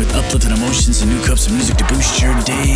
with 0.00 0.16
uplifting 0.16 0.50
emotions 0.52 1.02
and 1.02 1.10
new 1.10 1.22
cups 1.26 1.46
of 1.46 1.52
music 1.52 1.76
to 1.76 1.84
boost 1.84 2.22
your 2.22 2.32
day, 2.44 2.72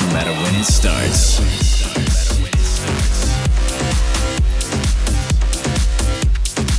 no 0.00 0.06
matter 0.14 0.30
when 0.30 0.54
it 0.54 0.64
starts. 0.64 1.40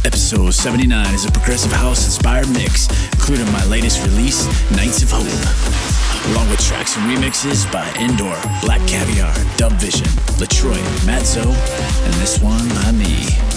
Episode 0.05 0.51
79 0.53 1.13
is 1.13 1.25
a 1.25 1.31
progressive 1.31 1.73
house 1.73 2.05
inspired 2.05 2.47
mix, 2.51 2.87
including 3.11 3.51
my 3.51 3.65
latest 3.65 4.01
release, 4.05 4.47
Nights 4.71 5.03
of 5.03 5.11
Hope, 5.11 6.31
along 6.31 6.49
with 6.49 6.61
tracks 6.61 6.95
and 6.95 7.05
remixes 7.11 7.69
by 7.73 7.85
Endor, 7.99 8.39
Black 8.63 8.79
Caviar, 8.87 9.33
DubVision, 9.57 10.07
Latroy, 10.39 10.79
Matzo, 11.03 11.43
and 11.43 12.13
this 12.13 12.39
one 12.39 12.65
by 12.69 12.93
me. 12.93 13.54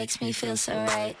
Makes 0.00 0.20
me 0.20 0.32
feel 0.32 0.56
so 0.56 0.72
right. 0.74 1.16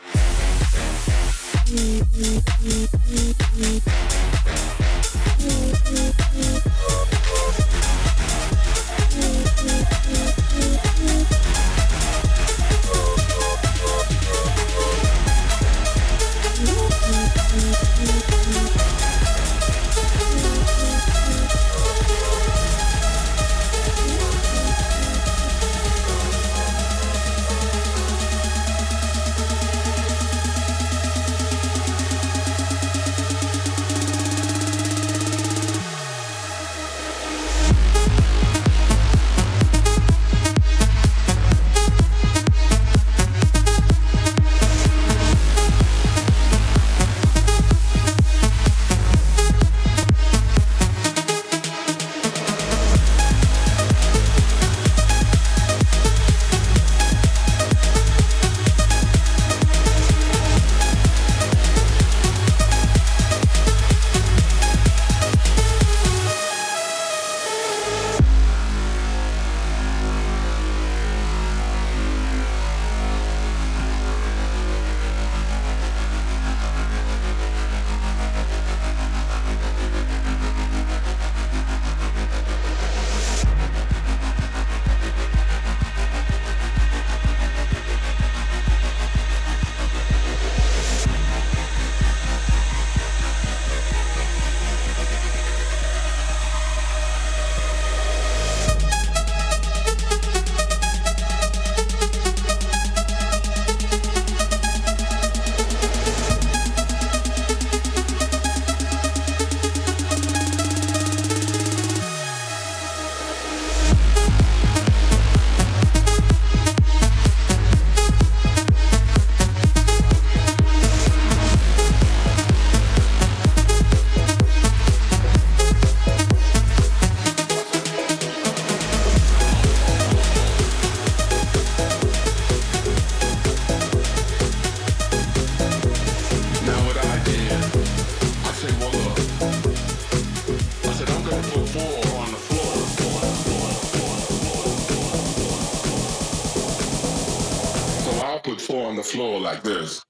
Floor 149.20 149.38
like 149.38 149.62
this. 149.62 150.09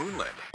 moon 0.00 0.16
landing. 0.16 0.50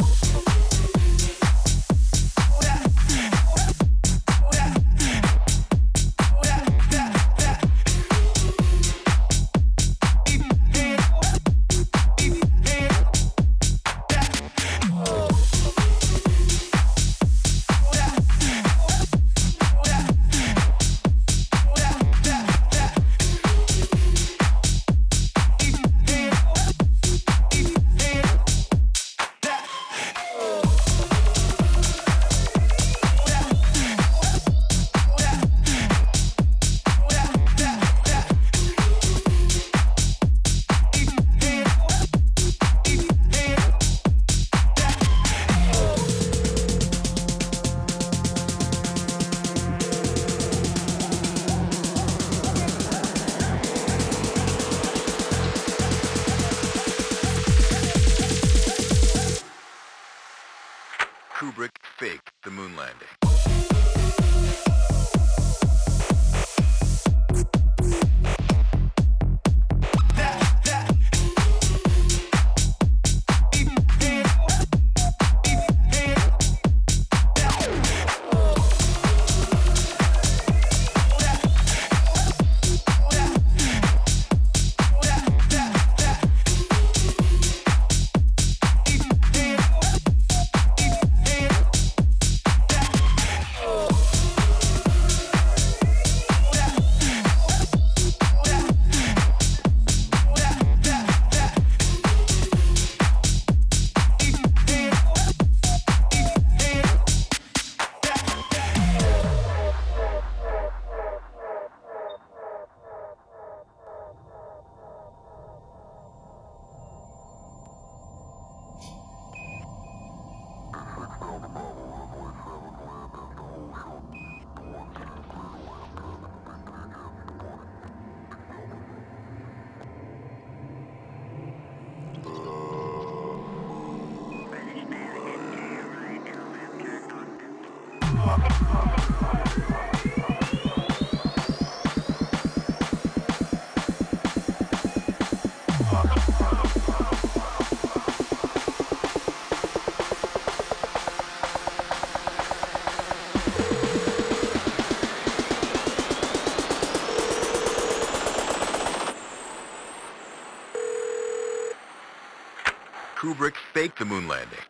Kubrick 163.15 163.55
faked 163.73 163.97
the 163.99 164.05
moon 164.05 164.27
landing. 164.27 164.64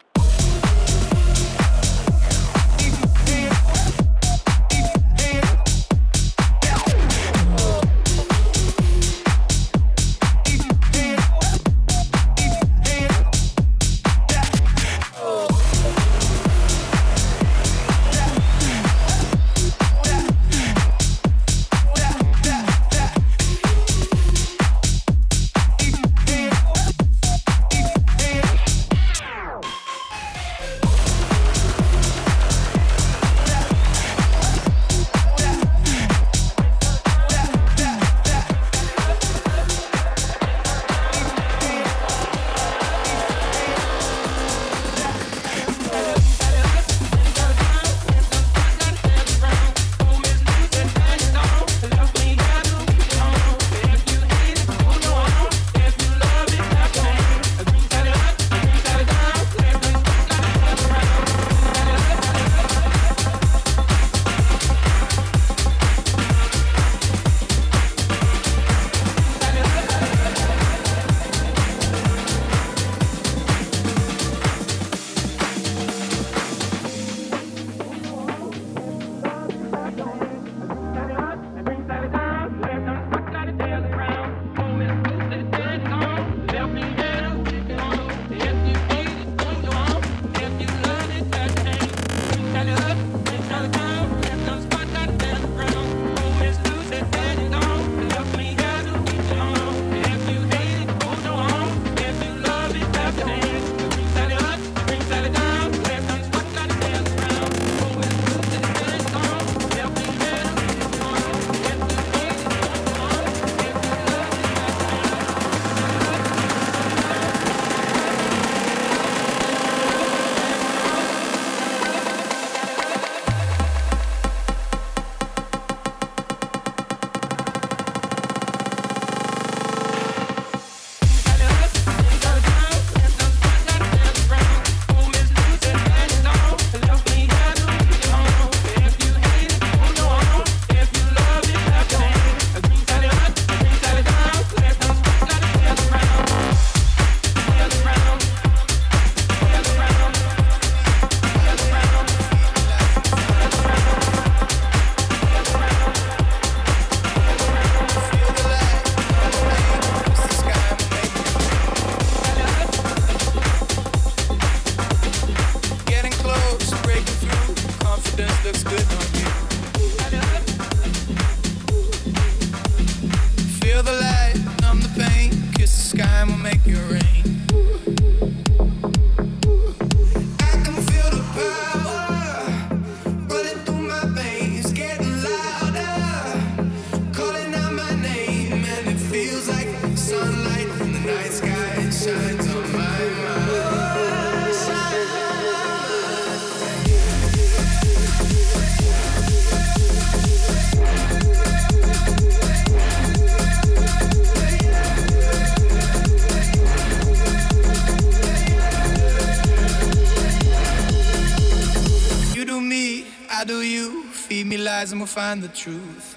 Find 215.15 215.41
the 215.41 215.47
truth. 215.47 216.14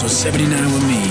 So 0.00 0.08
79 0.08 0.72
with 0.72 0.86
me. 0.88 1.04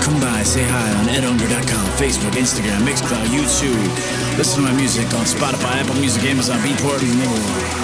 Come 0.00 0.18
by, 0.18 0.42
say 0.44 0.62
hi 0.62 0.96
on 0.96 1.04
edunger.com, 1.08 1.86
Facebook, 2.00 2.32
Instagram, 2.32 2.80
Mixcloud, 2.80 3.26
YouTube. 3.26 4.38
Listen 4.38 4.64
to 4.64 4.70
my 4.70 4.74
music 4.74 5.04
on 5.12 5.26
Spotify, 5.26 5.82
Apple 5.82 5.96
Music, 5.96 6.24
Amazon, 6.24 6.56
Beatport, 6.60 7.02
and 7.02 7.18
more. 7.18 7.83